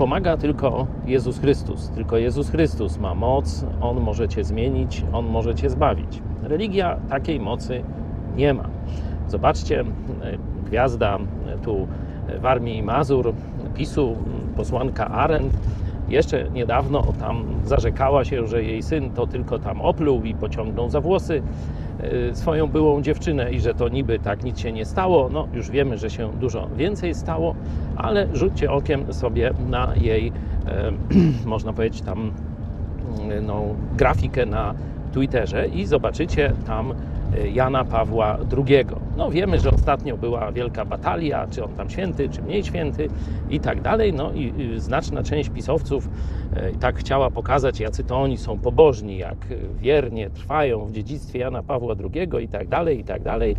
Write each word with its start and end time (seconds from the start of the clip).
pomaga 0.00 0.36
tylko 0.36 0.86
Jezus 1.06 1.40
Chrystus. 1.40 1.88
Tylko 1.88 2.16
Jezus 2.16 2.50
Chrystus 2.50 2.98
ma 2.98 3.14
moc, 3.14 3.64
On 3.80 4.00
może 4.00 4.28
Cię 4.28 4.44
zmienić, 4.44 5.04
On 5.12 5.26
może 5.26 5.54
Cię 5.54 5.70
zbawić. 5.70 6.22
Religia 6.42 6.96
takiej 7.08 7.40
mocy 7.40 7.82
nie 8.36 8.54
ma. 8.54 8.68
Zobaczcie, 9.28 9.84
gwiazda 10.64 11.18
tu 11.62 11.86
w 12.40 12.46
Armii 12.46 12.82
Mazur, 12.82 13.32
PiSu, 13.74 14.16
posłanka 14.56 15.06
Arendt, 15.08 15.56
jeszcze 16.10 16.50
niedawno 16.50 17.02
tam 17.20 17.44
zarzekała 17.64 18.24
się, 18.24 18.46
że 18.46 18.64
jej 18.64 18.82
syn 18.82 19.10
to 19.10 19.26
tylko 19.26 19.58
tam 19.58 19.80
opluł 19.80 20.24
i 20.24 20.34
pociągnął 20.34 20.90
za 20.90 21.00
włosy 21.00 21.42
e, 22.30 22.34
swoją 22.34 22.66
byłą 22.66 23.02
dziewczynę 23.02 23.52
i 23.52 23.60
że 23.60 23.74
to 23.74 23.88
niby 23.88 24.18
tak 24.18 24.44
nic 24.44 24.58
się 24.58 24.72
nie 24.72 24.84
stało. 24.84 25.28
No 25.32 25.48
już 25.54 25.70
wiemy, 25.70 25.98
że 25.98 26.10
się 26.10 26.32
dużo 26.40 26.68
więcej 26.76 27.14
stało, 27.14 27.54
ale 27.96 28.26
rzućcie 28.32 28.70
okiem 28.70 29.12
sobie 29.12 29.50
na 29.68 29.92
jej, 30.00 30.32
e, 30.66 30.92
można 31.46 31.72
powiedzieć 31.72 32.02
tam, 32.02 32.32
no, 33.42 33.62
grafikę 33.96 34.46
na 34.46 34.74
Twitterze 35.12 35.68
i 35.68 35.86
zobaczycie 35.86 36.52
tam 36.66 36.94
Jana 37.52 37.84
Pawła 37.84 38.38
II. 38.56 38.84
No 39.16 39.30
wiemy, 39.30 39.60
że 39.60 39.70
ostatnio 39.70 40.16
była 40.16 40.52
wielka 40.52 40.84
batalia, 40.84 41.46
czy 41.50 41.64
on 41.64 41.70
tam 41.70 41.90
święty, 41.90 42.28
czy 42.28 42.42
mniej 42.42 42.64
święty 42.64 43.08
i 43.50 43.60
tak 43.60 43.82
dalej. 43.82 44.12
No 44.12 44.32
i 44.32 44.52
znaczna 44.76 45.22
część 45.22 45.50
pisowców 45.50 46.08
e, 46.54 46.72
tak 46.72 46.98
chciała 46.98 47.30
pokazać, 47.30 47.80
jacy 47.80 48.04
to 48.04 48.16
oni 48.16 48.38
są 48.38 48.58
pobożni, 48.58 49.18
jak 49.18 49.36
wiernie 49.80 50.30
trwają 50.30 50.84
w 50.86 50.92
dziedzictwie 50.92 51.38
Jana 51.38 51.62
Pawła 51.62 51.94
II 52.14 52.44
i 52.44 52.48
tak 52.48 52.68
dalej, 52.68 53.00
i 53.00 53.04
tak 53.04 53.22
dalej. 53.22 53.56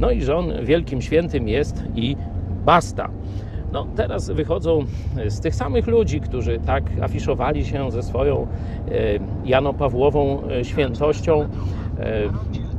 No 0.00 0.10
i 0.10 0.22
że 0.22 0.36
on 0.36 0.52
wielkim 0.62 1.02
świętym 1.02 1.48
jest 1.48 1.84
i 1.94 2.16
basta. 2.64 3.08
No, 3.72 3.86
teraz 3.96 4.30
wychodzą 4.30 4.84
z 5.28 5.40
tych 5.40 5.54
samych 5.54 5.86
ludzi, 5.86 6.20
którzy 6.20 6.60
tak 6.66 6.84
afiszowali 7.02 7.64
się 7.64 7.90
ze 7.90 8.02
swoją 8.02 8.46
Janopawłową 9.44 10.42
świętością. 10.62 11.48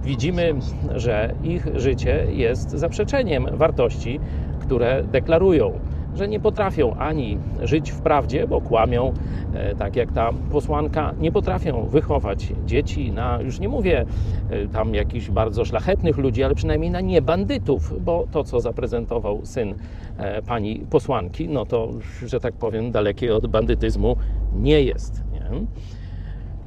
Widzimy, 0.05 0.53
że 0.95 1.35
ich 1.43 1.67
życie 1.75 2.25
jest 2.29 2.71
zaprzeczeniem 2.71 3.47
wartości, 3.53 4.19
które 4.59 5.03
deklarują 5.03 5.79
że 6.15 6.27
nie 6.27 6.39
potrafią 6.39 6.93
ani 6.93 7.37
żyć 7.63 7.91
w 7.91 8.01
prawdzie, 8.01 8.47
bo 8.47 8.61
kłamią, 8.61 9.13
e, 9.53 9.75
tak 9.75 9.95
jak 9.95 10.11
ta 10.11 10.29
posłanka, 10.51 11.13
nie 11.19 11.31
potrafią 11.31 11.85
wychować 11.85 12.53
dzieci 12.65 13.11
na, 13.11 13.41
już 13.41 13.59
nie 13.59 13.69
mówię 13.69 14.05
e, 14.49 14.67
tam 14.67 14.95
jakichś 14.95 15.29
bardzo 15.29 15.65
szlachetnych 15.65 16.17
ludzi, 16.17 16.43
ale 16.43 16.55
przynajmniej 16.55 16.91
na 16.91 17.01
nie 17.01 17.21
bandytów, 17.21 17.93
bo 18.01 18.25
to, 18.31 18.43
co 18.43 18.61
zaprezentował 18.61 19.45
syn 19.45 19.75
e, 20.17 20.41
pani 20.41 20.85
posłanki, 20.89 21.49
no 21.49 21.65
to, 21.65 21.89
że 22.25 22.39
tak 22.39 22.53
powiem, 22.53 22.91
dalekie 22.91 23.35
od 23.35 23.47
bandytyzmu 23.47 24.15
nie 24.53 24.81
jest. 24.83 25.23
Nie? 25.31 25.65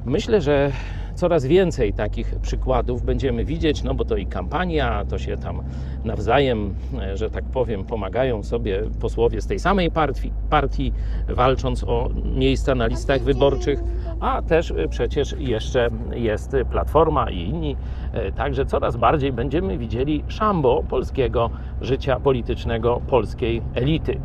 Myślę, 0.05 0.41
że 0.41 0.71
coraz 1.19 1.45
więcej 1.45 1.93
takich 1.93 2.35
przykładów 2.41 3.03
będziemy 3.03 3.45
widzieć, 3.45 3.83
no 3.83 3.93
bo 3.93 4.05
to 4.05 4.17
i 4.17 4.25
kampania, 4.25 5.05
to 5.09 5.17
się 5.17 5.37
tam 5.37 5.61
nawzajem, 6.03 6.73
e, 6.99 7.17
że 7.17 7.29
tak 7.29 7.43
powiem, 7.43 7.83
pomagają 7.85 8.43
sobie 8.43 8.81
posłowie 9.01 9.41
z 9.41 9.47
tej 9.47 9.59
samej 9.59 9.91
partii, 9.91 10.31
partii 10.49 10.93
walcząc 11.27 11.83
o 11.83 12.09
miejsca 12.35 12.75
na 12.75 12.87
listach 12.87 13.21
wyborczych, 13.21 13.79
a 14.19 14.41
też 14.41 14.71
e, 14.71 14.87
przecież 14.87 15.35
jeszcze 15.39 15.89
jest 16.15 16.55
Platforma 16.71 17.29
i 17.29 17.39
inni. 17.39 17.75
E, 18.13 18.31
także 18.31 18.65
coraz 18.65 18.97
bardziej 18.97 19.33
będziemy 19.33 19.77
widzieli 19.77 20.23
szambo 20.27 20.83
polskiego 20.89 21.49
życia 21.81 22.19
politycznego, 22.19 23.01
polskiej 23.07 23.61
elity. 23.73 24.19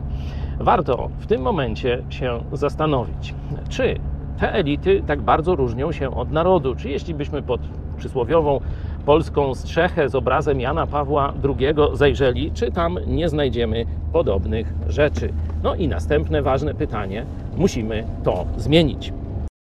Warto 0.61 1.11
w 1.19 1.27
tym 1.27 1.43
momencie 1.43 2.03
się 2.11 2.41
zastanowić, 2.53 3.35
czy 3.69 3.99
te 4.41 4.53
elity 4.53 5.03
tak 5.07 5.23
bardzo 5.23 5.57
różnią 5.57 5.93
się 5.93 6.17
od 6.17 6.33
narodu. 6.33 6.75
Czy 6.75 6.89
jeśli 6.89 7.15
byśmy 7.15 7.43
pod 7.43 7.61
przysłowiową 7.97 8.61
polską 9.07 9.55
strzechę 9.55 10.09
z 10.09 10.15
obrazem 10.15 10.61
Jana 10.61 10.87
Pawła 10.87 11.33
II 11.45 11.75
zajrzeli, 11.93 12.51
czy 12.53 12.73
tam 12.73 12.99
nie 13.07 13.29
znajdziemy 13.29 13.85
podobnych 14.13 14.73
rzeczy? 14.89 15.33
No 15.63 15.75
i 15.75 15.89
następne 15.89 16.43
ważne 16.43 16.75
pytanie: 16.75 17.25
musimy 17.57 18.05
to 18.25 18.45
zmienić. 18.57 19.13